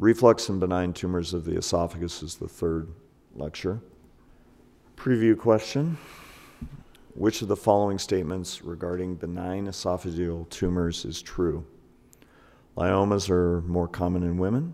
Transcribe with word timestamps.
reflux 0.00 0.48
and 0.48 0.58
benign 0.58 0.94
tumors 0.94 1.34
of 1.34 1.44
the 1.44 1.56
esophagus 1.56 2.22
is 2.22 2.36
the 2.36 2.48
third 2.48 2.88
lecture. 3.34 3.80
Preview 4.96 5.38
question 5.38 5.98
Which 7.14 7.42
of 7.42 7.48
the 7.48 7.56
following 7.56 7.98
statements 7.98 8.62
regarding 8.62 9.16
benign 9.16 9.66
esophageal 9.66 10.48
tumors 10.48 11.04
is 11.04 11.20
true? 11.20 11.66
Leiomyomas 12.76 13.28
are 13.28 13.60
more 13.62 13.88
common 13.88 14.22
in 14.22 14.38
women. 14.38 14.72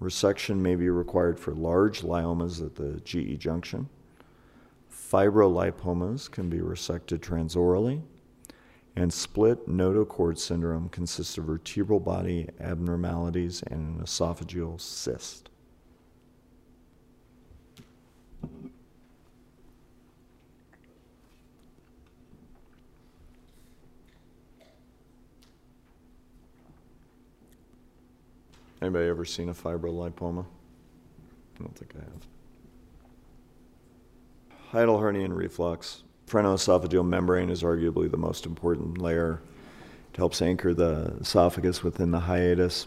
Resection 0.00 0.58
may 0.58 0.76
be 0.76 0.88
required 0.88 1.38
for 1.38 1.52
large 1.52 2.02
leiomyomas 2.02 2.64
at 2.64 2.76
the 2.76 3.00
GE 3.00 3.40
junction. 3.40 3.88
Fibrolipomas 4.88 6.30
can 6.30 6.48
be 6.48 6.58
resected 6.58 7.18
transorally. 7.18 8.02
And 8.96 9.12
split 9.12 9.68
notochord 9.68 10.38
syndrome 10.38 10.88
consists 10.88 11.36
of 11.36 11.44
vertebral 11.44 11.98
body 11.98 12.48
abnormalities 12.60 13.62
and 13.62 13.98
an 13.98 14.04
esophageal 14.04 14.80
cyst. 14.80 15.50
Anybody 28.80 29.08
ever 29.08 29.24
seen 29.24 29.48
a 29.48 29.54
fibrolipoma? 29.54 30.44
I 30.44 31.62
don't 31.62 31.74
think 31.74 31.94
I 31.96 32.00
have. 32.00 32.26
Hiatal 34.72 35.00
hernia 35.00 35.24
and 35.24 35.34
reflux. 35.34 36.02
Phrenoesophageal 36.26 37.06
membrane 37.06 37.50
is 37.50 37.62
arguably 37.62 38.10
the 38.10 38.16
most 38.16 38.46
important 38.46 38.98
layer. 38.98 39.42
It 40.12 40.16
helps 40.16 40.40
anchor 40.40 40.74
the 40.74 41.16
esophagus 41.20 41.82
within 41.82 42.10
the 42.10 42.20
hiatus. 42.20 42.86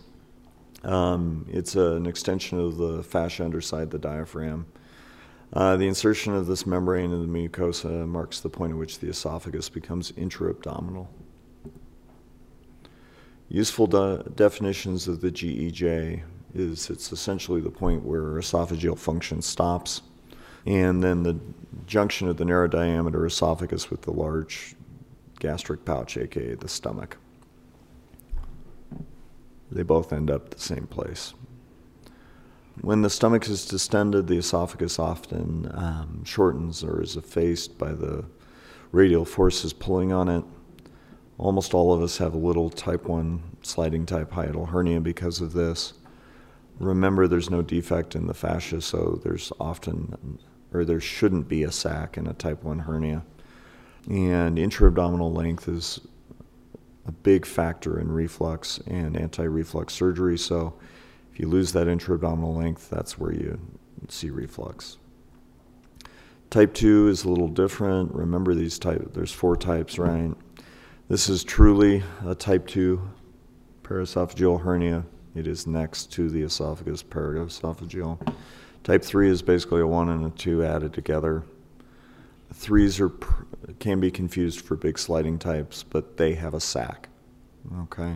Um, 0.84 1.46
it's 1.50 1.76
a, 1.76 1.94
an 1.94 2.06
extension 2.06 2.60
of 2.60 2.78
the 2.78 3.04
fascia 3.04 3.44
underside 3.44 3.92
the 3.92 4.00
diaphragm. 4.00 4.66
Uh, 5.54 5.78
the 5.78 5.88
insertion 5.88 6.34
of 6.34 6.48
this 6.48 6.66
membrane 6.66 7.12
in 7.12 7.22
the 7.22 7.50
mucosa 7.50 8.08
marks 8.08 8.40
the 8.40 8.50
point 8.50 8.74
at 8.74 8.78
which 8.78 9.00
the 9.00 9.08
esophagus 9.08 9.70
becomes 9.70 10.12
intra-abdominal. 10.18 11.10
Useful 13.50 13.88
de- 13.88 14.24
definitions 14.36 15.08
of 15.08 15.22
the 15.22 15.32
GEJ 15.32 16.24
is 16.54 16.90
it's 16.90 17.12
essentially 17.14 17.62
the 17.62 17.72
point 17.72 18.04
where 18.04 18.34
esophageal 18.34 18.98
function 18.98 19.42
stops, 19.42 20.02
and 20.68 21.02
then 21.02 21.24
the 21.24 21.40
junction 21.86 22.28
of 22.28 22.36
the 22.36 22.46
narrow 22.46 22.68
diameter 22.68 23.26
esophagus 23.26 23.90
with 23.90 24.02
the 24.02 24.12
large 24.12 24.76
gastric 25.40 25.86
pouch, 25.86 26.18
aka 26.18 26.56
the 26.56 26.68
stomach. 26.68 27.18
They 29.72 29.84
both 29.84 30.12
end 30.12 30.30
up 30.30 30.50
the 30.50 30.60
same 30.60 30.86
place. 30.88 31.34
When 32.82 33.02
the 33.02 33.10
stomach 33.10 33.48
is 33.48 33.66
distended, 33.66 34.28
the 34.28 34.38
esophagus 34.38 35.00
often 35.00 35.72
um, 35.74 36.24
shortens 36.26 36.84
or 36.84 37.02
is 37.02 37.16
effaced 37.16 37.78
by 37.78 37.94
the 37.94 38.26
radial 38.92 39.26
forces 39.26 39.72
pulling 39.72 40.12
on 40.12 40.28
it. 40.28 40.44
Almost 41.38 41.74
all 41.74 41.94
of 41.94 42.02
us 42.02 42.18
have 42.18 42.34
a 42.34 42.38
little 42.38 42.70
type 42.70 43.06
1 43.06 43.42
sliding 43.62 44.06
type 44.06 44.32
hiatal 44.32 44.70
hernia 44.70 45.00
because 45.00 45.40
of 45.40 45.54
this. 45.54 45.94
Remember, 46.80 47.28
there's 47.28 47.50
no 47.50 47.62
defect 47.62 48.16
in 48.16 48.28
the 48.28 48.34
fascia, 48.34 48.82
so 48.82 49.20
there's 49.24 49.52
often, 49.60 50.38
or 50.74 50.86
there 50.86 51.00
shouldn't 51.00 51.48
be 51.48 51.64
a 51.64 51.72
sac 51.72 52.18
in 52.18 52.28
a 52.28 52.34
type 52.34 52.64
1 52.64 52.80
hernia. 52.80 53.24
And 54.10 54.58
intra-abdominal 54.58 55.32
length 55.32 55.68
is 55.68 56.00
a 57.06 57.12
big 57.12 57.46
factor 57.46 58.00
in 58.00 58.12
reflux 58.12 58.80
and 58.88 59.18
anti 59.18 59.44
reflux 59.44 59.94
surgery. 59.94 60.38
So 60.38 60.74
if 61.32 61.40
you 61.40 61.48
lose 61.48 61.74
that 61.74 61.88
intra-abdominal 61.88 62.56
length, 62.56 62.90
that's 62.90 63.18
where 63.18 63.34
you 63.34 63.60
see 64.10 64.30
reflux. 64.30 64.98
Type 66.50 66.74
2 66.74 67.10
is 67.10 67.26
a 67.26 67.30
little 67.30 67.50
different. 67.50 68.14
Remember 68.14 68.56
these 68.56 68.80
type 68.80 69.14
there's 69.14 69.34
four 69.34 69.58
types, 69.58 70.00
right? 70.00 70.34
This 71.10 71.30
is 71.30 71.44
truly 71.44 72.04
a 72.26 72.36
type 72.36 72.68
2 72.68 73.02
paraesophageal 73.84 74.62
hernia. 74.62 75.06
It 75.36 75.48
is 75.48 75.68
next 75.68 76.12
to 76.14 76.30
the 76.30 76.42
esophagus 76.44 77.04
paraesophageal. 77.04 78.34
Type 78.84 79.04
3 79.04 79.30
is 79.30 79.42
basically 79.42 79.82
a 79.82 79.88
1 79.88 80.10
and 80.10 80.26
a 80.26 80.30
2 80.30 80.64
added 80.64 80.94
together. 80.94 81.44
Threes 82.54 83.00
are 83.00 83.12
can 83.80 84.00
be 84.00 84.10
confused 84.10 84.62
for 84.62 84.76
big 84.76 84.98
sliding 84.98 85.38
types, 85.38 85.84
but 85.84 86.18
they 86.18 86.34
have 86.36 86.54
a 86.54 86.60
sac. 86.60 87.10
Okay. 87.82 88.16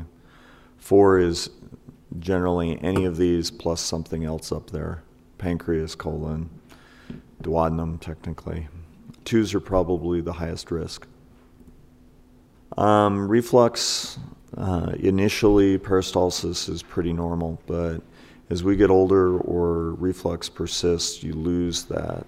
4 0.77 1.19
is 1.19 1.50
generally 2.19 2.81
any 2.81 3.05
of 3.05 3.17
these 3.17 3.51
plus 3.51 3.81
something 3.81 4.23
else 4.23 4.51
up 4.51 4.69
there. 4.71 5.03
Pancreas, 5.38 5.95
colon, 5.95 6.50
duodenum 7.44 8.00
technically. 8.00 8.67
Twos 9.25 9.53
are 9.53 9.59
probably 9.59 10.21
the 10.21 10.33
highest 10.33 10.71
risk. 10.71 11.07
Um, 12.77 13.27
reflux, 13.27 14.17
uh, 14.57 14.94
initially, 15.00 15.77
peristalsis 15.77 16.69
is 16.69 16.81
pretty 16.81 17.13
normal, 17.13 17.61
but 17.67 18.01
as 18.51 18.66
we 18.66 18.75
get 18.75 18.89
older 18.89 19.38
or 19.38 19.94
reflux 19.94 20.50
persists, 20.50 21.23
you 21.23 21.31
lose 21.31 21.85
that 21.85 22.28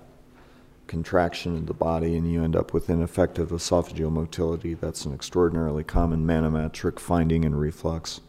contraction 0.88 1.58
in 1.58 1.66
the 1.66 1.74
body 1.74 2.16
and 2.16 2.32
you 2.32 2.42
end 2.42 2.56
up 2.56 2.74
with 2.74 2.90
ineffective 2.90 3.50
esophageal 3.50 4.10
motility. 4.10 4.74
That's 4.74 5.04
an 5.04 5.14
extraordinarily 5.14 5.84
common 5.84 6.26
manometric 6.26 6.98
finding 6.98 7.44
in 7.44 7.54
reflux. 7.54 8.22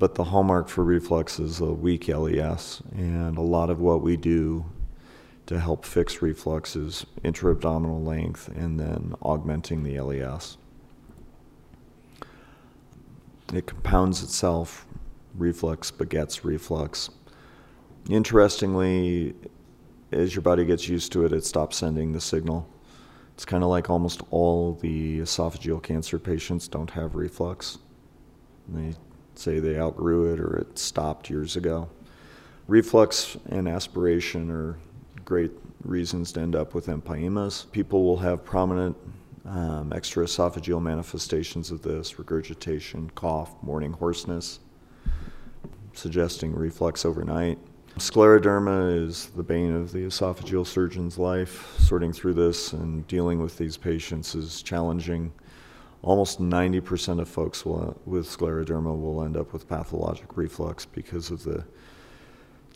But 0.00 0.16
the 0.16 0.24
hallmark 0.24 0.68
for 0.68 0.82
reflux 0.82 1.38
is 1.38 1.60
a 1.60 1.72
weak 1.72 2.08
LES, 2.08 2.82
and 2.92 3.38
a 3.38 3.42
lot 3.42 3.70
of 3.70 3.80
what 3.80 4.02
we 4.02 4.16
do 4.16 4.64
to 5.46 5.60
help 5.60 5.84
fix 5.84 6.20
reflux 6.20 6.74
is 6.74 7.06
intra 7.22 7.52
abdominal 7.52 8.02
length 8.02 8.48
and 8.48 8.80
then 8.80 9.14
augmenting 9.22 9.84
the 9.84 10.00
LES. 10.00 10.56
It 13.54 13.66
compounds 13.66 14.24
itself. 14.24 14.86
Reflux 15.36 15.90
begets 15.90 16.44
reflux. 16.44 17.10
Interestingly, 18.08 19.34
as 20.12 20.34
your 20.34 20.42
body 20.42 20.64
gets 20.64 20.88
used 20.88 21.12
to 21.12 21.24
it, 21.24 21.32
it 21.32 21.44
stops 21.44 21.76
sending 21.76 22.12
the 22.12 22.20
signal. 22.20 22.68
It's 23.34 23.44
kind 23.44 23.62
of 23.62 23.68
like 23.68 23.90
almost 23.90 24.22
all 24.30 24.74
the 24.74 25.20
esophageal 25.20 25.82
cancer 25.82 26.18
patients 26.18 26.68
don't 26.68 26.90
have 26.90 27.14
reflux. 27.14 27.78
They 28.68 28.94
say 29.34 29.58
they 29.58 29.78
outgrew 29.78 30.32
it 30.32 30.40
or 30.40 30.56
it 30.56 30.78
stopped 30.78 31.28
years 31.28 31.56
ago. 31.56 31.88
Reflux 32.66 33.36
and 33.50 33.68
aspiration 33.68 34.50
are 34.50 34.78
great 35.24 35.52
reasons 35.84 36.32
to 36.32 36.40
end 36.40 36.56
up 36.56 36.74
with 36.74 36.86
empyemas. 36.86 37.70
People 37.72 38.04
will 38.04 38.16
have 38.16 38.44
prominent 38.44 38.96
um, 39.44 39.90
extraesophageal 39.90 40.82
manifestations 40.82 41.70
of 41.70 41.82
this 41.82 42.18
regurgitation, 42.18 43.10
cough, 43.10 43.62
morning 43.62 43.92
hoarseness, 43.92 44.60
suggesting 45.96 46.54
reflux 46.54 47.04
overnight. 47.04 47.58
Scleroderma 47.98 49.06
is 49.06 49.26
the 49.36 49.42
bane 49.42 49.74
of 49.74 49.92
the 49.92 50.00
esophageal 50.00 50.66
surgeon's 50.66 51.18
life. 51.18 51.74
Sorting 51.78 52.12
through 52.12 52.34
this 52.34 52.72
and 52.72 53.06
dealing 53.06 53.40
with 53.40 53.56
these 53.56 53.76
patients 53.76 54.34
is 54.34 54.62
challenging. 54.62 55.32
Almost 56.02 56.40
90% 56.40 57.20
of 57.20 57.28
folks 57.28 57.64
will, 57.64 57.98
with 58.04 58.26
scleroderma 58.26 59.00
will 59.00 59.24
end 59.24 59.36
up 59.36 59.52
with 59.52 59.68
pathologic 59.68 60.36
reflux 60.36 60.84
because 60.84 61.30
of 61.30 61.42
the 61.42 61.64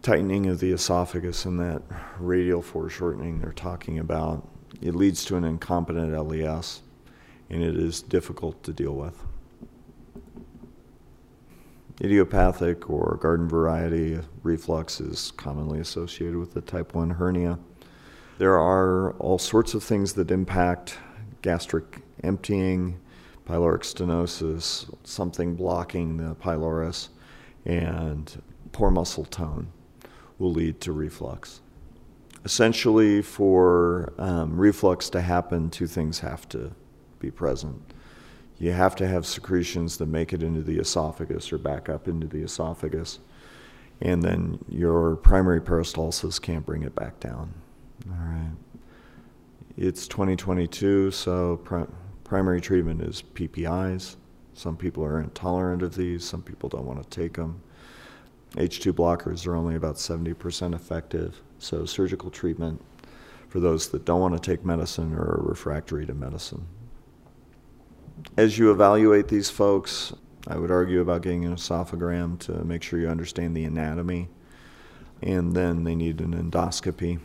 tightening 0.01 0.47
of 0.47 0.61
the 0.61 0.73
esophagus 0.73 1.45
and 1.45 1.61
that 1.61 1.83
radial 2.19 2.63
foreshortening 2.63 3.39
they're 3.39 3.53
talking 3.53 3.99
about 3.99 4.49
it 4.81 4.95
leads 4.95 5.25
to 5.27 5.37
an 5.37 5.45
incompetent 5.45 6.13
LES, 6.13 6.83
and 7.49 7.63
it 7.63 7.77
is 7.77 8.03
difficult 8.03 8.63
to 8.63 8.73
deal 8.73 8.95
with. 8.95 9.23
Idiopathic 12.03 12.89
or 12.89 13.19
garden 13.21 13.49
variety 13.49 14.19
reflux 14.43 15.01
is 15.01 15.33
commonly 15.33 15.81
associated 15.81 16.37
with 16.37 16.55
the 16.55 16.61
type 16.61 16.95
1 16.95 17.11
hernia. 17.11 17.59
There 18.39 18.59
are 18.59 19.13
all 19.15 19.39
sorts 19.39 19.75
of 19.75 19.85
things 19.85 20.15
that 20.15 20.31
impact 20.31 20.97
gastric 21.43 22.03
emptying, 22.23 22.99
pyloric 23.47 23.83
stenosis, 23.83 24.93
something 25.05 25.55
blocking 25.57 26.17
the 26.17 26.35
pylorus, 26.35 27.11
and 27.67 28.43
poor 28.73 28.91
muscle 28.91 29.25
tone 29.25 29.71
will 30.39 30.53
lead 30.53 30.81
to 30.81 30.93
reflux 30.93 31.61
essentially, 32.45 33.23
for 33.23 34.13
um, 34.19 34.57
reflux 34.57 35.11
to 35.11 35.21
happen, 35.21 35.71
two 35.71 35.87
things 35.87 36.21
have 36.21 36.49
to 36.49 36.73
be 37.19 37.31
present. 37.31 37.93
You 38.61 38.73
have 38.73 38.95
to 38.97 39.09
have 39.09 39.25
secretions 39.25 39.97
that 39.97 40.07
make 40.07 40.35
it 40.35 40.43
into 40.43 40.61
the 40.61 40.79
esophagus 40.79 41.51
or 41.51 41.57
back 41.57 41.89
up 41.89 42.07
into 42.07 42.27
the 42.27 42.43
esophagus, 42.43 43.19
and 44.03 44.23
then 44.23 44.59
your 44.69 45.17
primary 45.17 45.63
peristalsis 45.63 46.41
can't 46.41 46.67
bring 46.67 46.83
it 46.83 46.95
back 46.95 47.19
down. 47.21 47.55
All 48.11 48.19
right. 48.19 48.53
It's 49.79 50.07
2022, 50.07 51.11
so 51.11 51.57
pri- 51.65 51.87
primary 52.23 52.61
treatment 52.61 53.01
is 53.01 53.23
PPIs. 53.33 54.17
Some 54.53 54.77
people 54.77 55.03
are 55.05 55.21
intolerant 55.21 55.83
of 55.83 55.97
these, 55.97 56.23
some 56.23 56.43
people 56.43 56.69
don't 56.69 56.85
want 56.85 57.03
to 57.03 57.09
take 57.09 57.33
them. 57.33 57.63
H2 58.57 58.93
blockers 58.93 59.47
are 59.47 59.57
only 59.57 59.77
about 59.77 59.95
70% 59.95 60.75
effective, 60.75 61.41
so 61.59 61.87
surgical 61.87 62.31
treatment 62.31 62.85
for 63.49 63.59
those 63.59 63.89
that 63.89 64.05
don't 64.05 64.21
want 64.21 64.35
to 64.35 64.51
take 64.51 64.67
medicine 64.67 65.15
or 65.15 65.23
are 65.23 65.45
refractory 65.47 66.05
to 66.05 66.13
medicine. 66.13 66.67
As 68.37 68.59
you 68.59 68.71
evaluate 68.71 69.29
these 69.29 69.51
folks, 69.51 70.13
I 70.47 70.57
would 70.57 70.71
argue 70.71 71.01
about 71.01 71.23
getting 71.23 71.45
an 71.45 71.55
esophagram 71.55 72.39
to 72.41 72.65
make 72.65 72.83
sure 72.83 72.99
you 72.99 73.09
understand 73.09 73.57
the 73.57 73.65
anatomy, 73.65 74.29
and 75.23 75.55
then 75.55 75.85
they 75.85 75.95
need 75.95 76.21
an 76.21 76.35
endoscopy. 76.35 77.19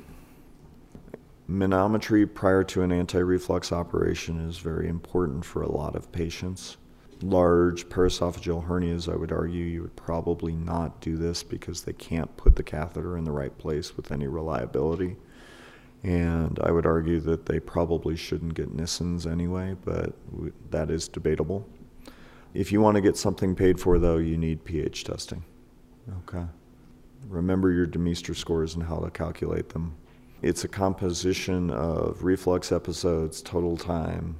Manometry 1.49 2.31
prior 2.31 2.63
to 2.63 2.81
an 2.81 2.91
anti 2.91 3.19
reflux 3.19 3.71
operation 3.71 4.39
is 4.39 4.57
very 4.57 4.87
important 4.87 5.45
for 5.45 5.61
a 5.61 5.71
lot 5.71 5.95
of 5.95 6.11
patients. 6.11 6.77
Large 7.21 7.87
paraesophageal 7.87 8.67
hernias, 8.67 9.11
I 9.11 9.15
would 9.15 9.31
argue 9.31 9.63
you 9.63 9.83
would 9.83 9.95
probably 9.95 10.55
not 10.55 11.01
do 11.01 11.17
this 11.17 11.43
because 11.43 11.83
they 11.83 11.93
can't 11.93 12.35
put 12.35 12.55
the 12.55 12.63
catheter 12.63 13.15
in 13.17 13.23
the 13.23 13.31
right 13.31 13.55
place 13.57 13.95
with 13.95 14.11
any 14.11 14.27
reliability. 14.27 15.17
And 16.03 16.59
I 16.61 16.71
would 16.71 16.85
argue 16.85 17.19
that 17.21 17.47
they 17.47 17.59
probably 17.59 18.15
shouldn't 18.15 18.53
get 18.53 18.75
Nissens 18.75 19.29
anyway, 19.29 19.75
but 19.83 20.13
that 20.69 20.91
is 20.91 21.07
debatable. 21.07 21.67
If 22.53 22.71
you 22.71 22.79
want 22.79 22.95
to 22.95 23.01
get 23.01 23.17
something 23.17 23.55
paid 23.55 23.79
for, 23.79 23.97
though, 23.97 24.17
you 24.17 24.37
need 24.37 24.63
pH 24.63 25.03
testing. 25.03 25.43
Okay. 26.19 26.45
Remember 27.27 27.71
your 27.71 27.87
DeMeester 27.87 28.35
scores 28.35 28.75
and 28.75 28.83
how 28.83 28.99
to 28.99 29.09
calculate 29.09 29.69
them. 29.69 29.95
It's 30.41 30.63
a 30.63 30.67
composition 30.67 31.71
of 31.71 32.23
reflux 32.23 32.71
episodes, 32.71 33.41
total 33.41 33.75
time, 33.75 34.35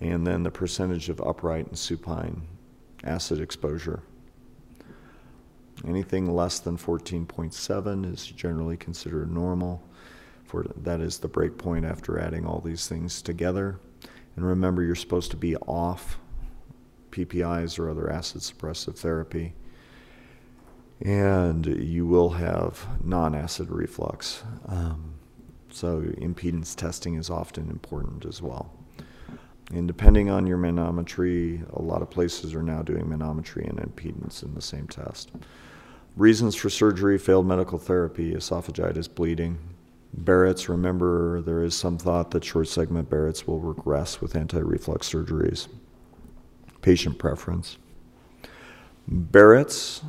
and 0.00 0.26
then 0.26 0.42
the 0.42 0.50
percentage 0.50 1.08
of 1.08 1.20
upright 1.20 1.68
and 1.68 1.78
supine 1.78 2.42
acid 3.04 3.40
exposure. 3.40 4.02
Anything 5.86 6.34
less 6.34 6.58
than 6.58 6.76
14.7 6.76 8.12
is 8.12 8.26
generally 8.26 8.76
considered 8.76 9.32
normal 9.32 9.82
for 10.50 10.66
that 10.76 11.00
is 11.00 11.18
the 11.18 11.28
break 11.28 11.56
point 11.56 11.84
after 11.84 12.18
adding 12.18 12.44
all 12.44 12.60
these 12.60 12.88
things 12.88 13.22
together. 13.22 13.78
And 14.34 14.44
remember, 14.44 14.82
you're 14.82 14.96
supposed 14.96 15.30
to 15.30 15.36
be 15.36 15.54
off 15.56 16.18
PPIs 17.10 17.78
or 17.78 17.88
other 17.88 18.10
acid 18.10 18.42
suppressive 18.42 18.96
therapy. 18.96 19.54
And 21.00 21.64
you 21.66 22.06
will 22.06 22.30
have 22.30 22.86
non 23.02 23.34
acid 23.34 23.70
reflux. 23.70 24.42
Um, 24.66 25.14
so, 25.70 26.00
impedance 26.00 26.74
testing 26.74 27.14
is 27.14 27.30
often 27.30 27.70
important 27.70 28.26
as 28.26 28.42
well. 28.42 28.72
And 29.70 29.86
depending 29.86 30.28
on 30.30 30.48
your 30.48 30.58
manometry, 30.58 31.64
a 31.72 31.80
lot 31.80 32.02
of 32.02 32.10
places 32.10 32.54
are 32.54 32.62
now 32.62 32.82
doing 32.82 33.04
manometry 33.04 33.68
and 33.68 33.78
impedance 33.78 34.42
in 34.42 34.54
the 34.54 34.60
same 34.60 34.88
test. 34.88 35.30
Reasons 36.16 36.56
for 36.56 36.68
surgery 36.68 37.18
failed 37.18 37.46
medical 37.46 37.78
therapy, 37.78 38.34
esophagitis, 38.34 39.08
bleeding, 39.14 39.58
Barrett's, 40.12 40.68
remember, 40.68 41.40
there 41.40 41.62
is 41.62 41.74
some 41.74 41.96
thought 41.96 42.30
that 42.32 42.44
short 42.44 42.68
segment 42.68 43.08
Barrett's 43.08 43.46
will 43.46 43.60
regress 43.60 44.20
with 44.20 44.34
anti 44.34 44.58
reflux 44.58 45.08
surgeries. 45.08 45.68
Patient 46.82 47.18
preference. 47.18 47.78
Barrett's, 49.06 50.02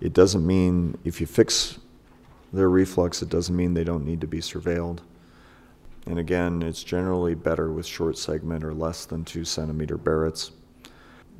it 0.00 0.12
doesn't 0.12 0.46
mean 0.46 0.98
if 1.04 1.20
you 1.20 1.26
fix 1.26 1.78
their 2.52 2.68
reflux, 2.68 3.22
it 3.22 3.28
doesn't 3.28 3.56
mean 3.56 3.74
they 3.74 3.84
don't 3.84 4.04
need 4.04 4.20
to 4.20 4.26
be 4.26 4.38
surveilled. 4.38 4.98
And 6.06 6.18
again, 6.18 6.62
it's 6.62 6.84
generally 6.84 7.34
better 7.34 7.72
with 7.72 7.86
short 7.86 8.16
segment 8.16 8.62
or 8.64 8.72
less 8.72 9.06
than 9.06 9.24
two 9.24 9.44
centimeter 9.44 9.98
Barrett's. 9.98 10.52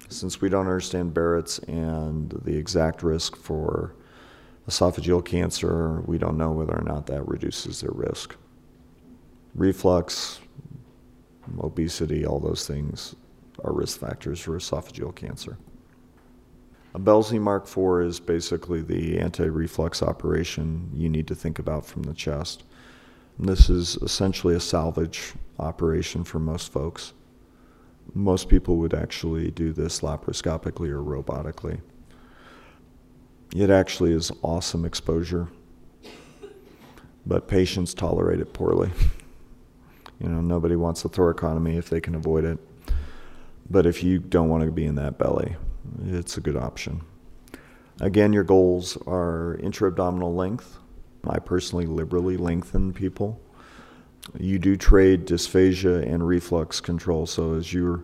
Since 0.08 0.40
we 0.40 0.48
don't 0.48 0.66
understand 0.66 1.14
Barrett's 1.14 1.58
and 1.60 2.30
the 2.44 2.56
exact 2.56 3.02
risk 3.02 3.36
for 3.36 3.94
esophageal 4.68 5.24
cancer, 5.24 6.00
we 6.02 6.18
don't 6.18 6.36
know 6.36 6.50
whether 6.50 6.74
or 6.74 6.82
not 6.82 7.06
that 7.06 7.26
reduces 7.26 7.80
their 7.80 7.92
risk. 7.92 8.36
Reflux, 9.54 10.40
obesity, 11.60 12.26
all 12.26 12.40
those 12.40 12.66
things 12.66 13.14
are 13.64 13.72
risk 13.72 14.00
factors 14.00 14.40
for 14.40 14.52
esophageal 14.52 15.14
cancer. 15.14 15.56
A 16.94 16.98
Belsey 16.98 17.38
Mark 17.38 17.64
IV 17.64 18.06
is 18.08 18.20
basically 18.20 18.80
the 18.80 19.18
anti 19.18 19.44
reflux 19.44 20.02
operation 20.02 20.90
you 20.94 21.08
need 21.08 21.26
to 21.28 21.34
think 21.34 21.58
about 21.58 21.84
from 21.84 22.02
the 22.02 22.14
chest. 22.14 22.64
This 23.38 23.68
is 23.68 23.96
essentially 23.96 24.54
a 24.54 24.60
salvage 24.60 25.34
operation 25.58 26.24
for 26.24 26.38
most 26.38 26.72
folks. 26.72 27.12
Most 28.14 28.48
people 28.48 28.76
would 28.78 28.94
actually 28.94 29.50
do 29.50 29.72
this 29.72 30.00
laparoscopically 30.00 30.88
or 30.88 31.02
robotically. 31.02 31.80
It 33.58 33.70
actually 33.70 34.12
is 34.12 34.30
awesome 34.42 34.84
exposure, 34.84 35.48
but 37.24 37.48
patients 37.48 37.94
tolerate 37.94 38.38
it 38.38 38.52
poorly. 38.52 38.90
you 40.20 40.28
know, 40.28 40.42
nobody 40.42 40.76
wants 40.76 41.06
a 41.06 41.08
thoracotomy 41.08 41.78
if 41.78 41.88
they 41.88 42.02
can 42.02 42.14
avoid 42.14 42.44
it. 42.44 42.58
But 43.70 43.86
if 43.86 44.04
you 44.04 44.18
don't 44.18 44.50
want 44.50 44.64
to 44.64 44.70
be 44.70 44.84
in 44.84 44.96
that 44.96 45.16
belly, 45.16 45.56
it's 46.04 46.36
a 46.36 46.42
good 46.42 46.58
option. 46.58 47.00
Again, 47.98 48.34
your 48.34 48.44
goals 48.44 48.98
are 49.06 49.56
intra-abdominal 49.62 50.34
length. 50.34 50.76
I 51.26 51.38
personally 51.38 51.86
liberally 51.86 52.36
lengthen 52.36 52.92
people. 52.92 53.40
You 54.38 54.58
do 54.58 54.76
trade 54.76 55.26
dysphagia 55.26 56.06
and 56.06 56.28
reflux 56.28 56.82
control, 56.82 57.24
so 57.24 57.54
as 57.54 57.72
you're 57.72 58.02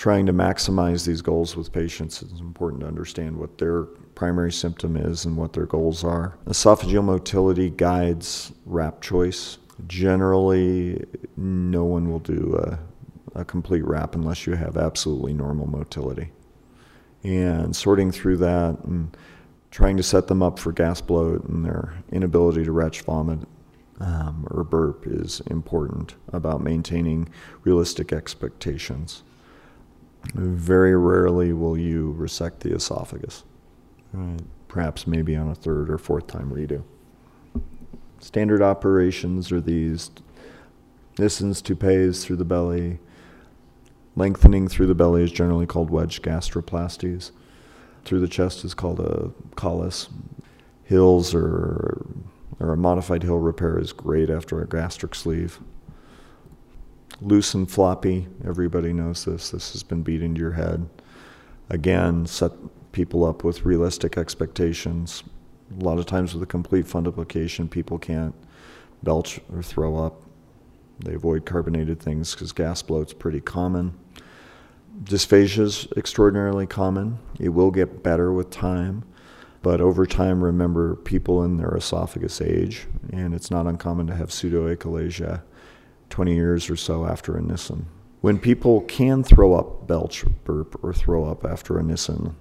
trying 0.00 0.24
to 0.24 0.32
maximize 0.32 1.04
these 1.04 1.20
goals 1.20 1.54
with 1.58 1.70
patients, 1.70 2.22
it's 2.22 2.40
important 2.40 2.80
to 2.80 2.86
understand 2.86 3.36
what 3.36 3.58
their 3.58 3.82
primary 4.14 4.50
symptom 4.50 4.96
is 4.96 5.26
and 5.26 5.36
what 5.36 5.52
their 5.52 5.66
goals 5.66 6.02
are. 6.02 6.38
Esophageal 6.46 7.04
motility 7.04 7.68
guides 7.68 8.50
wrap 8.64 9.02
choice. 9.02 9.58
Generally, 9.88 11.04
no 11.36 11.84
one 11.84 12.10
will 12.10 12.18
do 12.20 12.58
a, 12.64 13.38
a 13.38 13.44
complete 13.44 13.84
wrap 13.84 14.14
unless 14.14 14.46
you 14.46 14.54
have 14.54 14.78
absolutely 14.78 15.34
normal 15.34 15.66
motility. 15.66 16.32
And 17.22 17.76
sorting 17.76 18.10
through 18.10 18.38
that 18.38 18.78
and 18.84 19.14
trying 19.70 19.98
to 19.98 20.02
set 20.02 20.28
them 20.28 20.42
up 20.42 20.58
for 20.58 20.72
gas 20.72 21.02
bloat 21.02 21.44
and 21.44 21.62
their 21.62 21.92
inability 22.10 22.64
to 22.64 22.72
retch 22.72 23.02
vomit 23.02 23.40
um, 24.00 24.48
or 24.50 24.64
burp 24.64 25.06
is 25.06 25.42
important 25.48 26.14
about 26.32 26.62
maintaining 26.62 27.28
realistic 27.64 28.14
expectations. 28.14 29.24
Very 30.34 30.96
rarely 30.96 31.52
will 31.52 31.76
you 31.76 32.12
resect 32.12 32.60
the 32.60 32.74
esophagus. 32.74 33.44
Right. 34.12 34.40
Perhaps 34.68 35.06
maybe 35.06 35.34
on 35.34 35.48
a 35.48 35.54
third 35.54 35.90
or 35.90 35.98
fourth 35.98 36.26
time 36.26 36.50
redo. 36.50 36.82
Standard 38.20 38.62
operations 38.62 39.50
are 39.50 39.60
these 39.60 40.10
Nissens 41.16 41.62
Toupets 41.62 42.24
through 42.24 42.36
the 42.36 42.44
belly. 42.44 42.98
Lengthening 44.14 44.68
through 44.68 44.86
the 44.86 44.94
belly 44.94 45.22
is 45.22 45.32
generally 45.32 45.66
called 45.66 45.90
wedge 45.90 46.22
gastroplasties. 46.22 47.30
Through 48.04 48.20
the 48.20 48.28
chest 48.28 48.64
is 48.64 48.74
called 48.74 49.00
a 49.00 49.30
Collis. 49.56 50.08
Hills 50.84 51.34
or, 51.34 52.06
or 52.58 52.72
a 52.72 52.76
modified 52.76 53.22
hill 53.22 53.38
repair 53.38 53.78
is 53.78 53.92
great 53.92 54.28
after 54.28 54.60
a 54.60 54.66
gastric 54.66 55.14
sleeve 55.14 55.60
loose 57.20 57.54
and 57.54 57.70
floppy. 57.70 58.26
Everybody 58.46 58.92
knows 58.92 59.24
this. 59.24 59.50
This 59.50 59.72
has 59.72 59.82
been 59.82 60.02
beat 60.02 60.22
into 60.22 60.40
your 60.40 60.52
head. 60.52 60.88
Again, 61.68 62.26
set 62.26 62.52
people 62.92 63.24
up 63.24 63.44
with 63.44 63.64
realistic 63.64 64.18
expectations. 64.18 65.22
A 65.78 65.84
lot 65.84 65.98
of 65.98 66.06
times 66.06 66.34
with 66.34 66.42
a 66.42 66.46
complete 66.46 66.86
fundoplication, 66.86 67.70
people 67.70 67.98
can't 67.98 68.34
belch 69.02 69.40
or 69.52 69.62
throw 69.62 69.96
up. 69.96 70.22
They 70.98 71.14
avoid 71.14 71.46
carbonated 71.46 72.00
things 72.00 72.34
because 72.34 72.52
gas 72.52 72.82
bloat's 72.82 73.12
pretty 73.12 73.40
common. 73.40 73.98
Dysphagia 75.04 75.60
is 75.60 75.88
extraordinarily 75.96 76.66
common. 76.66 77.18
It 77.38 77.50
will 77.50 77.70
get 77.70 78.02
better 78.02 78.32
with 78.32 78.50
time, 78.50 79.04
but 79.62 79.80
over 79.80 80.04
time, 80.04 80.42
remember 80.42 80.96
people 80.96 81.42
in 81.44 81.56
their 81.56 81.74
esophagus 81.74 82.40
age, 82.40 82.86
and 83.12 83.32
it's 83.32 83.50
not 83.50 83.66
uncommon 83.66 84.08
to 84.08 84.14
have 84.14 84.28
pseudoachalasia 84.28 85.42
20 86.10 86.34
years 86.34 86.68
or 86.68 86.76
so 86.76 87.06
after 87.06 87.36
a 87.36 87.42
Nissen. 87.42 87.86
When 88.20 88.38
people 88.38 88.82
can 88.82 89.24
throw 89.24 89.54
up, 89.54 89.86
belch, 89.86 90.24
burp, 90.44 90.82
or 90.84 90.92
throw 90.92 91.24
up 91.24 91.44
after 91.44 91.78
a 91.78 91.82
Nissen, 91.82 92.36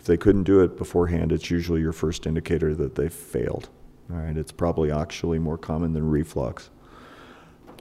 if 0.00 0.06
they 0.06 0.16
couldn't 0.16 0.42
do 0.42 0.60
it 0.60 0.76
beforehand, 0.76 1.30
it's 1.30 1.50
usually 1.50 1.80
your 1.80 1.92
first 1.92 2.26
indicator 2.26 2.74
that 2.74 2.96
they 2.96 3.08
failed. 3.08 3.68
All 4.10 4.18
right, 4.18 4.36
it's 4.36 4.52
probably 4.52 4.90
actually 4.90 5.38
more 5.38 5.56
common 5.56 5.92
than 5.92 6.10
reflux. 6.10 6.70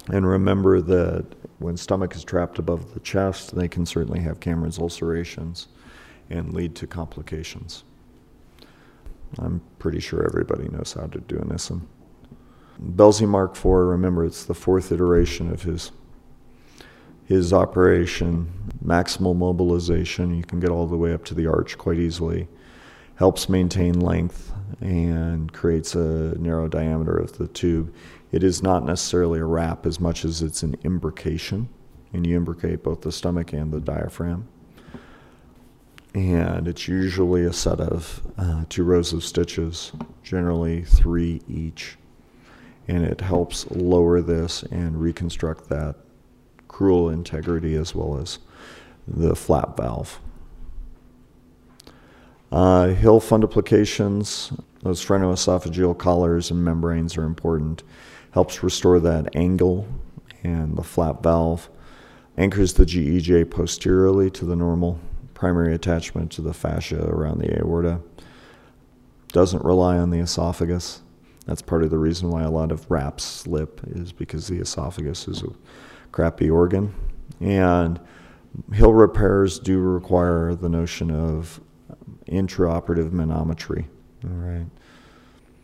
And 0.08 0.28
remember 0.28 0.82
that 0.82 1.26
when 1.60 1.76
stomach 1.78 2.16
is 2.16 2.24
trapped 2.24 2.60
above 2.60 2.94
the 2.94 3.00
chest, 3.00 3.56
they 3.56 3.68
can 3.68 3.86
certainly 3.86 4.20
have 4.20 4.40
Cameron's 4.40 4.80
ulcerations 4.80 5.68
and 6.30 6.54
lead 6.54 6.76
to 6.76 6.88
complications. 6.88 7.84
I'm 9.40 9.62
pretty 9.80 10.00
sure 10.00 10.26
everybody 10.26 10.68
knows 10.70 10.94
how 10.94 11.08
to 11.08 11.20
do 11.20 11.40
a 11.40 11.46
Nissen. 11.46 11.88
Belsey 12.80 13.26
Mark 13.26 13.56
IV, 13.56 13.66
remember 13.66 14.26
it's 14.26 14.46
the 14.46 14.54
fourth 14.54 14.92
iteration 14.92 15.52
of 15.52 15.64
his 15.64 15.92
his 17.26 17.54
operation, 17.54 18.52
maximal 18.86 19.36
mobilization. 19.36 20.36
You 20.36 20.44
can 20.44 20.60
get 20.60 20.70
all 20.70 20.88
the 20.88 20.98
way 20.98 21.14
up 21.14 21.24
to 21.26 21.34
the 21.34 21.48
arch 21.48 21.78
quite 21.78 21.98
easily. 21.98 22.48
helps 23.16 23.48
maintain 23.48 24.00
length 24.00 24.52
and 24.82 25.54
creates 25.54 25.96
a 25.96 26.36
narrow 26.40 26.68
diameter 26.68 27.16
of 27.16 27.38
the 27.38 27.48
tube. 27.48 27.94
It 28.32 28.44
is 28.44 28.64
not 28.64 28.84
necessarily 28.84 29.40
a 29.40 29.46
wrap 29.46 29.86
as 29.86 30.00
much 30.00 30.26
as 30.26 30.42
it's 30.42 30.64
an 30.64 30.76
imbrication, 30.84 31.68
and 32.12 32.26
you 32.26 32.36
imbricate 32.36 32.84
both 32.84 33.02
the 33.02 33.12
stomach 33.12 33.54
and 33.54 33.72
the 33.72 33.80
diaphragm. 33.80 34.48
And 36.16 36.68
it's 36.68 36.88
usually 36.88 37.46
a 37.46 37.54
set 37.54 37.80
of 37.80 38.22
uh, 38.38 38.66
two 38.68 38.84
rows 38.84 39.14
of 39.14 39.24
stitches, 39.24 39.92
generally 40.24 40.84
three 40.84 41.42
each. 41.48 41.98
And 42.88 43.06
it 43.06 43.22
helps 43.22 43.70
lower 43.72 44.22
this 44.22 44.64
and 44.64 45.00
reconstruct 45.00 45.70
that 45.70 45.96
crural 46.68 47.14
integrity 47.14 47.76
as 47.76 47.96
well 47.96 48.18
as 48.18 48.40
the 49.08 49.36
flap 49.36 49.78
valve. 49.78 50.20
Uh, 52.52 52.88
Hill 52.88 53.20
fundoplications, 53.20 54.58
those 54.84 55.04
phrenoesophageal 55.04 55.98
collars 55.98 56.52
and 56.52 56.64
membranes 56.64 57.18
are 57.18 57.24
important. 57.24 57.84
Helps 58.32 58.64
restore 58.64 59.00
that 59.00 59.36
angle 59.36 59.88
and 60.44 60.76
the 60.76 60.84
flap 60.84 61.24
valve. 61.24 61.70
Anchors 62.38 62.74
the 62.74 62.86
GEJ 62.86 63.50
posteriorly 63.50 64.30
to 64.32 64.46
the 64.46 64.56
normal 64.56 65.00
primary 65.34 65.74
attachment 65.74 66.32
to 66.32 66.42
the 66.42 66.54
fascia 66.54 67.06
around 67.06 67.40
the 67.40 67.58
aorta. 67.60 68.02
Doesn't 69.30 69.64
rely 69.64 69.98
on 69.98 70.10
the 70.10 70.20
esophagus. 70.20 71.03
That's 71.46 71.62
part 71.62 71.84
of 71.84 71.90
the 71.90 71.98
reason 71.98 72.30
why 72.30 72.44
a 72.44 72.52
lot 72.52 72.72
of 72.72 72.90
wraps 72.90 73.24
slip 73.24 73.82
is 73.88 74.12
because 74.12 74.48
the 74.48 74.60
esophagus 74.60 75.28
is 75.28 75.44
a 75.44 75.50
crappy 76.12 76.50
organ. 76.50 76.94
And 77.40 78.00
Hill 78.72 78.94
repairs 78.94 79.60
do 79.60 79.80
require 79.80 80.56
the 80.56 80.70
notion 80.70 81.12
of 81.12 81.60
intraoperative 82.28 83.10
manometry, 83.12 83.86
all 84.24 84.36
right, 84.36 84.68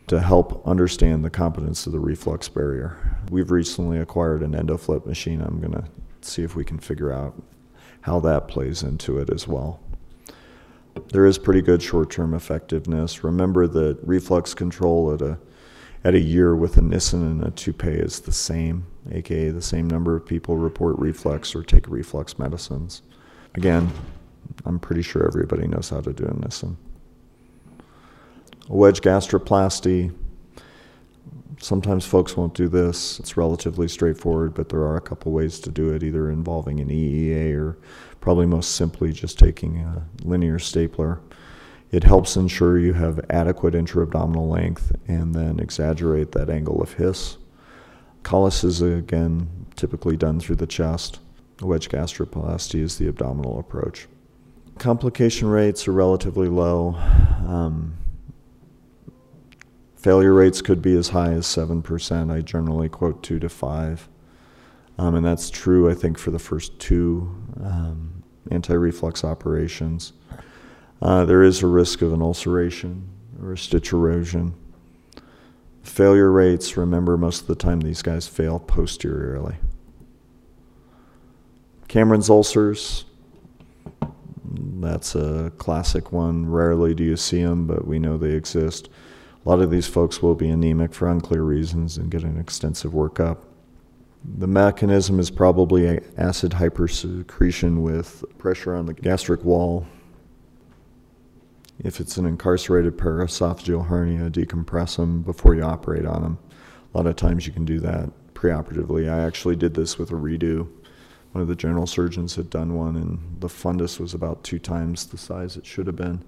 to 0.08 0.20
help 0.20 0.66
understand 0.66 1.24
the 1.24 1.30
competence 1.30 1.86
of 1.86 1.92
the 1.92 2.00
reflux 2.00 2.48
barrier. 2.48 2.96
We've 3.30 3.50
recently 3.50 3.98
acquired 3.98 4.42
an 4.42 4.52
EndoFlip 4.52 5.06
machine. 5.06 5.40
I'm 5.40 5.60
going 5.60 5.72
to 5.72 5.84
see 6.20 6.42
if 6.42 6.56
we 6.56 6.64
can 6.64 6.78
figure 6.78 7.12
out 7.12 7.40
how 8.02 8.20
that 8.20 8.48
plays 8.48 8.82
into 8.82 9.18
it 9.18 9.30
as 9.30 9.46
well. 9.46 9.80
There 11.12 11.26
is 11.26 11.38
pretty 11.38 11.62
good 11.62 11.80
short-term 11.80 12.34
effectiveness. 12.34 13.22
Remember 13.22 13.66
that 13.68 13.98
reflux 14.02 14.52
control 14.52 15.14
at 15.14 15.22
a 15.22 15.38
at 16.04 16.14
a 16.14 16.20
year 16.20 16.54
with 16.56 16.76
a 16.76 16.82
Nissen 16.82 17.22
and 17.22 17.44
a 17.44 17.50
Toupet 17.50 18.00
is 18.00 18.20
the 18.20 18.32
same, 18.32 18.86
aka 19.12 19.50
the 19.50 19.62
same 19.62 19.88
number 19.88 20.16
of 20.16 20.24
people 20.24 20.56
report 20.56 20.98
reflux 20.98 21.54
or 21.54 21.62
take 21.62 21.88
reflux 21.88 22.38
medicines. 22.38 23.02
Again, 23.54 23.90
I'm 24.64 24.78
pretty 24.78 25.02
sure 25.02 25.26
everybody 25.26 25.66
knows 25.66 25.90
how 25.90 26.00
to 26.00 26.12
do 26.12 26.24
a 26.24 26.34
Nissen. 26.34 26.76
A 28.68 28.74
wedge 28.74 29.00
gastroplasty. 29.00 30.14
Sometimes 31.60 32.06
folks 32.06 32.36
won't 32.36 32.54
do 32.54 32.68
this. 32.68 33.20
It's 33.20 33.36
relatively 33.36 33.86
straightforward, 33.86 34.54
but 34.54 34.70
there 34.70 34.80
are 34.80 34.96
a 34.96 35.00
couple 35.00 35.32
ways 35.32 35.60
to 35.60 35.70
do 35.70 35.92
it, 35.92 36.02
either 36.02 36.30
involving 36.30 36.80
an 36.80 36.88
EEA 36.88 37.54
or 37.54 37.76
probably 38.20 38.46
most 38.46 38.76
simply 38.76 39.12
just 39.12 39.38
taking 39.38 39.78
a 39.78 40.06
linear 40.22 40.58
stapler. 40.58 41.20
It 41.90 42.04
helps 42.04 42.36
ensure 42.36 42.78
you 42.78 42.92
have 42.92 43.24
adequate 43.30 43.74
intra-abdominal 43.74 44.48
length 44.48 44.92
and 45.08 45.34
then 45.34 45.58
exaggerate 45.58 46.32
that 46.32 46.48
angle 46.48 46.80
of 46.80 46.94
His. 46.94 47.36
Collis 48.22 48.62
is, 48.62 48.80
again, 48.80 49.66
typically 49.74 50.16
done 50.16 50.38
through 50.38 50.56
the 50.56 50.66
chest. 50.66 51.18
Wedge 51.60 51.88
gastroplasty 51.88 52.80
is 52.80 52.98
the 52.98 53.08
abdominal 53.08 53.58
approach. 53.58 54.06
Complication 54.78 55.48
rates 55.48 55.88
are 55.88 55.92
relatively 55.92 56.48
low. 56.48 56.94
Um, 57.46 57.96
failure 59.96 60.32
rates 60.32 60.62
could 60.62 60.80
be 60.80 60.96
as 60.96 61.08
high 61.08 61.32
as 61.32 61.46
7%. 61.46 62.32
I 62.32 62.40
generally 62.40 62.88
quote 62.88 63.22
2 63.22 63.38
to 63.40 63.48
5. 63.48 64.08
Um, 64.98 65.14
and 65.14 65.24
that's 65.24 65.50
true, 65.50 65.90
I 65.90 65.94
think, 65.94 66.18
for 66.18 66.30
the 66.30 66.38
first 66.38 66.78
two 66.78 67.34
um, 67.62 68.22
anti 68.50 68.74
reflux 68.74 69.24
operations. 69.24 70.12
Uh, 71.02 71.24
there 71.24 71.42
is 71.42 71.62
a 71.62 71.66
risk 71.66 72.02
of 72.02 72.12
an 72.12 72.20
ulceration 72.20 73.08
or 73.42 73.52
a 73.52 73.58
stitch 73.58 73.92
erosion. 73.92 74.54
Failure 75.82 76.30
rates, 76.30 76.76
remember, 76.76 77.16
most 77.16 77.42
of 77.42 77.46
the 77.46 77.54
time 77.54 77.80
these 77.80 78.02
guys 78.02 78.26
fail 78.26 78.58
posteriorly. 78.58 79.56
Cameron's 81.88 82.28
ulcers, 82.28 83.06
that's 84.80 85.14
a 85.14 85.52
classic 85.58 86.12
one. 86.12 86.50
Rarely 86.50 86.94
do 86.94 87.02
you 87.02 87.16
see 87.16 87.42
them, 87.42 87.66
but 87.66 87.86
we 87.86 87.98
know 87.98 88.18
they 88.18 88.32
exist. 88.32 88.88
A 89.44 89.48
lot 89.48 89.60
of 89.60 89.70
these 89.70 89.86
folks 89.86 90.22
will 90.22 90.34
be 90.34 90.50
anemic 90.50 90.92
for 90.92 91.08
unclear 91.08 91.42
reasons 91.42 91.96
and 91.96 92.10
get 92.10 92.24
an 92.24 92.38
extensive 92.38 92.92
workup. 92.92 93.38
The 94.22 94.46
mechanism 94.46 95.18
is 95.18 95.30
probably 95.30 96.00
acid 96.18 96.52
hypersecretion 96.52 97.80
with 97.80 98.22
pressure 98.36 98.74
on 98.74 98.84
the 98.84 98.92
gastric 98.92 99.44
wall. 99.44 99.86
If 101.82 102.00
it's 102.00 102.16
an 102.16 102.26
incarcerated 102.26 102.96
paraesophageal 102.96 103.86
hernia, 103.86 104.30
decompress 104.30 104.96
them 104.96 105.22
before 105.22 105.54
you 105.54 105.62
operate 105.62 106.06
on 106.06 106.22
them. 106.22 106.38
A 106.92 106.96
lot 106.96 107.06
of 107.06 107.16
times 107.16 107.46
you 107.46 107.52
can 107.52 107.64
do 107.64 107.80
that 107.80 108.10
preoperatively. 108.34 109.10
I 109.10 109.20
actually 109.24 109.56
did 109.56 109.74
this 109.74 109.98
with 109.98 110.10
a 110.10 110.14
redo 110.14 110.68
one 111.32 111.42
of 111.42 111.48
the 111.48 111.54
general 111.54 111.86
surgeons 111.86 112.34
had 112.34 112.50
done 112.50 112.74
one, 112.74 112.96
and 112.96 113.40
the 113.40 113.48
fundus 113.48 114.00
was 114.00 114.14
about 114.14 114.42
two 114.42 114.58
times 114.58 115.06
the 115.06 115.18
size 115.18 115.56
it 115.56 115.64
should 115.64 115.86
have 115.86 115.96
been 115.96 116.24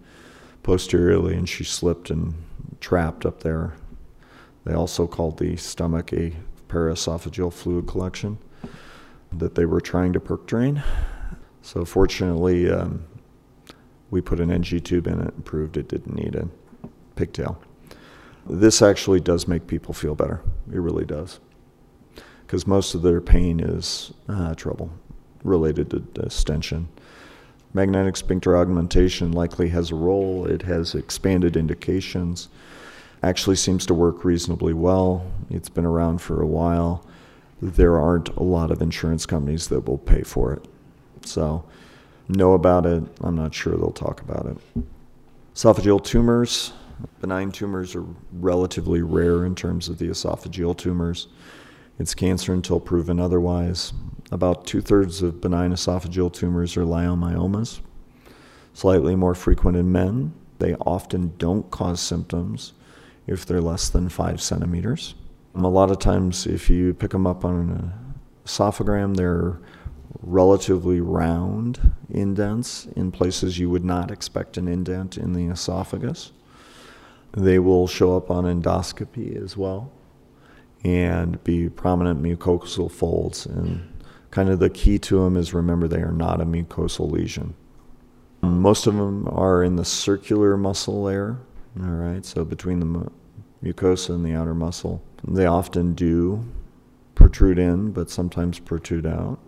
posteriorly, 0.63 1.35
and 1.35 1.49
she 1.49 1.65
slipped 1.65 2.11
and 2.11 2.35
trapped 2.81 3.27
up 3.27 3.41
there. 3.41 3.75
They 4.65 4.75
also 4.75 5.09
called 5.09 5.39
the 5.39 5.57
stomach 5.57 6.13
a 6.13 6.33
paraesophageal 6.69 7.53
fluid 7.53 7.89
collection 7.89 8.39
that 9.33 9.57
they 9.57 9.65
were 9.65 9.81
trying 9.81 10.13
to 10.13 10.21
perk 10.21 10.47
drain. 10.47 10.83
So 11.63 11.85
fortunately, 11.85 12.71
um, 12.71 13.05
we 14.13 14.21
put 14.21 14.39
an 14.39 14.51
NG 14.51 14.79
tube 14.81 15.09
in 15.09 15.19
it 15.21 15.35
and 15.35 15.45
proved 15.45 15.77
it 15.77 15.89
didn't 15.89 16.15
need 16.15 16.37
a 16.37 16.47
pigtail. 17.17 17.61
This 18.49 18.83
actually 18.83 19.21
does 19.21 19.49
make 19.49 19.67
people 19.67 19.95
feel 19.95 20.15
better. 20.15 20.43
It 20.73 20.79
really 20.79 21.07
does 21.07 21.41
because 22.47 22.67
most 22.67 22.95
of 22.95 23.01
their 23.01 23.23
pain 23.23 23.59
is 23.59 24.13
uh, 24.29 24.55
trouble 24.55 24.91
related 25.43 25.89
to 25.91 26.01
distension. 26.01 26.87
Magnetic 27.73 28.15
sphincter 28.19 28.59
augmentation 28.59 29.33
likely 29.33 29.71
has 29.71 29.91
a 29.91 29.95
role. 29.95 30.45
It 30.45 30.61
has 30.61 30.95
expanded 30.95 31.57
indications. 31.57 32.51
Actually 33.23 33.57
seems 33.57 33.87
to 33.87 33.95
work 33.95 34.25
reasonably 34.25 34.75
well. 34.75 35.27
It's 35.49 35.71
been 35.71 35.87
around 35.87 36.21
for 36.21 36.43
a 36.43 36.47
while. 36.47 37.07
There 37.63 37.99
aren't 37.99 38.29
a 38.37 38.43
lot 38.43 38.71
of 38.71 38.83
insurance 38.83 39.25
companies 39.25 39.69
that 39.69 39.89
will 39.89 39.97
pay 39.97 40.23
for 40.23 40.53
it. 40.53 40.69
So, 41.25 41.65
know 42.29 42.55
about 42.55 42.87
it. 42.87 43.03
I'm 43.21 43.37
not 43.37 43.55
sure 43.55 43.77
they'll 43.77 43.91
talk 43.91 44.21
about 44.21 44.47
it. 44.47 44.85
Esophageal 45.55 46.03
tumors. 46.03 46.73
Benign 47.21 47.51
tumors 47.51 47.95
are 47.95 48.05
relatively 48.33 49.03
rare 49.03 49.45
in 49.45 49.55
terms 49.55 49.89
of 49.89 49.99
the 49.99 50.07
esophageal 50.07 50.77
tumors. 50.77 51.29
It's 51.99 52.15
cancer 52.15 52.53
until 52.53 52.81
proven 52.81 53.19
otherwise. 53.21 53.93
About 54.31 54.67
two 54.67 54.81
thirds 54.81 55.23
of 55.23 55.41
benign 55.41 55.73
esophageal 55.73 56.33
tumors 56.33 56.77
are 56.77 56.85
leiomyomas, 56.85 57.81
slightly 58.73 59.15
more 59.15 59.35
frequent 59.35 59.77
in 59.77 59.93
men. 59.93 60.33
They 60.59 60.75
often 60.77 61.35
don't 61.39 61.71
cause 61.71 62.01
symptoms 62.01 62.73
if 63.27 63.45
they're 63.45 63.61
less 63.61 63.91
than 63.91 64.09
five 64.09 64.41
centimeters. 64.41 65.15
A 65.55 65.61
lot 65.61 65.91
of 65.91 65.99
times, 65.99 66.47
if 66.47 66.71
you 66.71 66.95
pick 66.95 67.11
them 67.11 67.27
up 67.27 67.45
on 67.45 67.55
an 67.57 67.93
esophagram, 68.47 69.17
they're 69.17 69.59
relatively 70.21 71.01
round 71.01 71.93
indents 72.11 72.87
in 72.97 73.11
places 73.11 73.59
you 73.59 73.71
would 73.71 73.85
not 73.85 74.11
expect 74.11 74.57
an 74.57 74.69
indent 74.69 75.17
in 75.17 75.33
the 75.33 75.47
esophagus. 75.47 76.33
They 77.33 77.59
will 77.59 77.87
show 77.87 78.17
up 78.17 78.31
on 78.31 78.45
endoscopy 78.45 79.43
as 79.43 79.57
well 79.57 79.91
and 80.85 81.43
be 81.45 81.69
prominent 81.69 82.23
mucosal 82.23 82.91
folds. 82.91 83.47
And 83.47 83.89
kind 84.31 84.49
of 84.49 84.59
the 84.59 84.71
key 84.71 84.99
to 85.01 85.25
them 85.25 85.37
is 85.37 85.55
remember 85.55 85.89
they 85.89 86.03
are 86.03 86.13
not 86.13 86.41
a 86.41 86.45
mucosal 86.45 87.11
lesion. 87.11 87.55
Most 88.43 88.87
of 88.87 88.97
them 88.97 89.29
are 89.29 89.63
in 89.63 89.77
the 89.77 89.85
circular 89.85 90.57
muscle 90.57 91.03
layer, 91.03 91.39
all 91.81 91.91
right, 91.91 92.25
so 92.25 92.45
between 92.45 92.81
the 92.81 93.11
mucosa 93.63 94.11
and 94.11 94.25
the 94.25 94.35
outer 94.35 94.55
muscle. 94.55 95.03
They 95.27 95.47
often 95.47 95.95
do 95.95 96.45
protrude 97.15 97.59
in, 97.59 97.93
but 97.93 98.11
sometimes 98.11 98.59
protrude 98.59 99.07
out. 99.07 99.39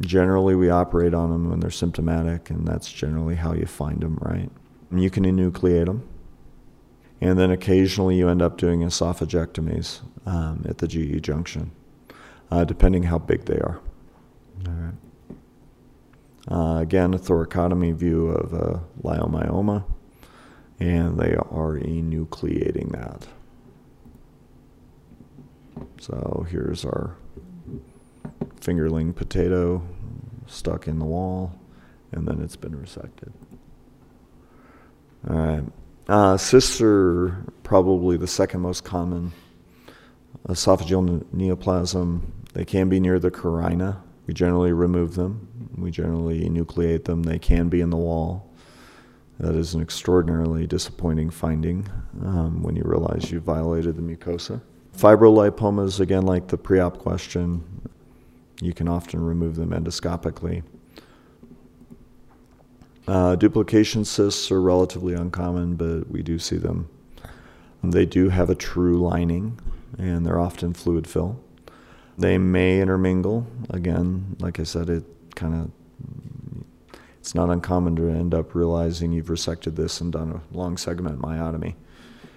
Generally, 0.00 0.56
we 0.56 0.70
operate 0.70 1.14
on 1.14 1.30
them 1.30 1.50
when 1.50 1.60
they're 1.60 1.70
symptomatic, 1.70 2.50
and 2.50 2.66
that's 2.66 2.92
generally 2.92 3.36
how 3.36 3.52
you 3.52 3.66
find 3.66 4.00
them, 4.00 4.18
right? 4.20 4.50
And 4.90 5.02
you 5.02 5.10
can 5.10 5.24
enucleate 5.24 5.86
them 5.86 6.08
and 7.24 7.38
then 7.38 7.50
occasionally 7.50 8.16
you 8.16 8.28
end 8.28 8.42
up 8.42 8.58
doing 8.58 8.80
esophagectomies 8.80 10.00
um, 10.26 10.62
at 10.68 10.76
the 10.78 10.86
GE 10.86 11.22
junction, 11.22 11.70
uh, 12.50 12.64
depending 12.64 13.04
how 13.04 13.18
big 13.18 13.46
they 13.46 13.56
are. 13.56 13.80
All 14.66 14.72
right. 14.74 14.94
Uh, 16.46 16.80
again, 16.82 17.14
a 17.14 17.18
thoracotomy 17.18 17.94
view 17.94 18.28
of 18.28 18.52
a 18.52 18.82
leiomyoma. 19.02 19.84
and 20.78 21.18
they 21.18 21.34
are 21.34 21.78
enucleating 21.78 22.92
that. 22.92 23.26
So 25.98 26.46
here's 26.50 26.84
our 26.84 27.16
fingerling 28.64 29.14
potato 29.14 29.82
stuck 30.46 30.88
in 30.88 30.98
the 30.98 31.04
wall, 31.04 31.52
and 32.12 32.26
then 32.26 32.40
it's 32.40 32.56
been 32.56 32.72
resected. 32.72 33.32
All 35.28 35.36
right. 35.36 35.64
Uh, 36.06 36.36
cysts 36.36 36.80
are 36.80 37.44
probably 37.62 38.16
the 38.16 38.26
second 38.26 38.60
most 38.60 38.84
common 38.84 39.32
esophageal 40.48 41.24
neoplasm. 41.34 42.20
They 42.52 42.64
can 42.64 42.88
be 42.88 43.00
near 43.00 43.18
the 43.18 43.30
carina. 43.30 44.02
We 44.26 44.34
generally 44.34 44.72
remove 44.72 45.14
them. 45.14 45.48
We 45.76 45.90
generally 45.90 46.48
enucleate 46.48 47.04
them. 47.04 47.22
They 47.22 47.38
can 47.38 47.68
be 47.68 47.80
in 47.80 47.90
the 47.90 47.96
wall. 47.96 48.50
That 49.40 49.54
is 49.54 49.74
an 49.74 49.82
extraordinarily 49.82 50.66
disappointing 50.66 51.30
finding 51.30 51.88
um, 52.22 52.62
when 52.62 52.76
you 52.76 52.82
realize 52.84 53.30
you 53.30 53.40
violated 53.40 53.96
the 53.96 54.02
mucosa. 54.02 54.60
Fibrolipomas, 54.96 55.98
again, 55.98 56.22
like 56.22 56.46
the 56.48 56.56
pre 56.56 56.78
op 56.78 56.98
question, 56.98 57.64
you 58.60 58.72
can 58.72 58.88
often 58.88 59.24
remove 59.24 59.56
them 59.56 59.70
endoscopically. 59.70 60.62
Uh, 63.06 63.36
duplication 63.36 64.04
cysts 64.04 64.50
are 64.50 64.60
relatively 64.60 65.14
uncommon, 65.14 65.74
but 65.74 66.10
we 66.10 66.22
do 66.22 66.38
see 66.38 66.56
them. 66.56 66.88
They 67.82 68.06
do 68.06 68.30
have 68.30 68.48
a 68.48 68.54
true 68.54 68.98
lining, 68.98 69.58
and 69.98 70.24
they're 70.24 70.40
often 70.40 70.72
fluid 70.72 71.06
fill. 71.06 71.38
They 72.16 72.38
may 72.38 72.80
intermingle. 72.80 73.46
Again, 73.70 74.36
like 74.40 74.58
I 74.58 74.62
said, 74.62 74.88
it 74.88 75.04
kind 75.34 75.54
of 75.54 75.70
it's 77.18 77.34
not 77.34 77.48
uncommon 77.48 77.96
to 77.96 78.08
end 78.10 78.34
up 78.34 78.54
realizing 78.54 79.12
you've 79.12 79.28
resected 79.28 79.76
this 79.76 80.00
and 80.00 80.12
done 80.12 80.30
a 80.30 80.56
long 80.56 80.76
segment 80.76 81.20
myotomy. 81.20 81.74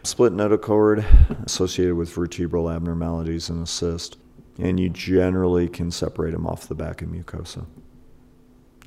Split 0.04 0.32
notochord 0.32 1.04
associated 1.46 1.96
with 1.96 2.10
vertebral 2.10 2.70
abnormalities 2.70 3.50
and 3.50 3.62
a 3.62 3.68
cyst, 3.68 4.18
and 4.60 4.80
you 4.80 4.90
generally 4.90 5.68
can 5.68 5.92
separate 5.92 6.32
them 6.32 6.48
off 6.48 6.68
the 6.68 6.76
back 6.76 7.02
of 7.02 7.10
mucosa. 7.10 7.66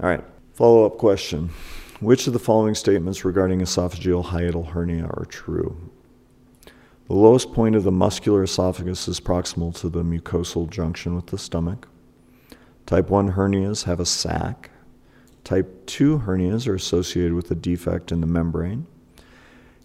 All 0.00 0.08
right, 0.08 0.24
follow 0.54 0.84
up 0.84 0.98
question. 0.98 1.50
Which 2.00 2.26
of 2.26 2.32
the 2.32 2.38
following 2.38 2.74
statements 2.74 3.24
regarding 3.24 3.60
esophageal 3.60 4.26
hiatal 4.26 4.68
hernia 4.68 5.04
are 5.04 5.26
true? 5.26 5.90
The 7.08 7.14
lowest 7.14 7.52
point 7.52 7.74
of 7.74 7.84
the 7.84 7.92
muscular 7.92 8.44
esophagus 8.44 9.08
is 9.08 9.20
proximal 9.20 9.74
to 9.80 9.88
the 9.88 10.02
mucosal 10.02 10.70
junction 10.70 11.14
with 11.14 11.26
the 11.26 11.38
stomach. 11.38 11.88
Type 12.86 13.10
1 13.10 13.32
hernias 13.32 13.84
have 13.84 14.00
a 14.00 14.06
sac. 14.06 14.70
Type 15.44 15.86
2 15.86 16.20
hernias 16.20 16.66
are 16.66 16.74
associated 16.74 17.34
with 17.34 17.50
a 17.50 17.54
defect 17.54 18.12
in 18.12 18.20
the 18.20 18.26
membrane. 18.26 18.86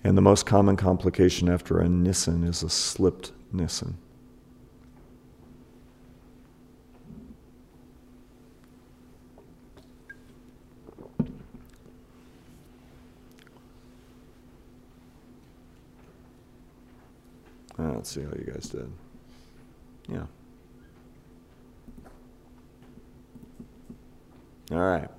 And 0.03 0.17
the 0.17 0.21
most 0.21 0.45
common 0.45 0.77
complication 0.77 1.49
after 1.49 1.79
a 1.79 1.89
Nissen 1.89 2.43
is 2.43 2.61
a 2.61 2.69
slipped 2.69 3.31
Nissen. 3.51 3.97
Let's 18.05 18.13
see 18.13 18.21
how 18.21 18.33
you 18.38 18.51
guys 18.53 18.69
did. 18.69 18.88
Yeah. 20.07 20.25
All 24.71 24.77
right. 24.77 25.09